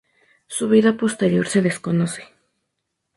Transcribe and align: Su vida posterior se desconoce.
Su 0.47 0.67
vida 0.67 0.97
posterior 0.97 1.47
se 1.47 1.61
desconoce. 1.61 2.23